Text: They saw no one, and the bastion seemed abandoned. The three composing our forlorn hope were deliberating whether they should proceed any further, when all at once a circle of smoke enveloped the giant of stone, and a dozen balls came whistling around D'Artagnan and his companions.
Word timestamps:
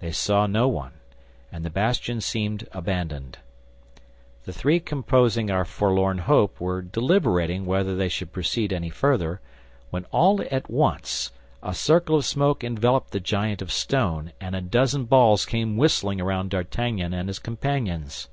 They 0.00 0.12
saw 0.12 0.46
no 0.46 0.68
one, 0.68 0.92
and 1.50 1.64
the 1.64 1.70
bastion 1.70 2.20
seemed 2.20 2.68
abandoned. 2.72 3.38
The 4.44 4.52
three 4.52 4.80
composing 4.80 5.50
our 5.50 5.64
forlorn 5.64 6.18
hope 6.18 6.60
were 6.60 6.82
deliberating 6.82 7.64
whether 7.64 7.96
they 7.96 8.10
should 8.10 8.34
proceed 8.34 8.70
any 8.70 8.90
further, 8.90 9.40
when 9.88 10.04
all 10.10 10.42
at 10.50 10.70
once 10.70 11.32
a 11.62 11.72
circle 11.72 12.16
of 12.16 12.26
smoke 12.26 12.62
enveloped 12.62 13.12
the 13.12 13.18
giant 13.20 13.62
of 13.62 13.72
stone, 13.72 14.34
and 14.42 14.54
a 14.54 14.60
dozen 14.60 15.06
balls 15.06 15.46
came 15.46 15.78
whistling 15.78 16.20
around 16.20 16.50
D'Artagnan 16.50 17.14
and 17.14 17.30
his 17.30 17.38
companions. 17.38 18.28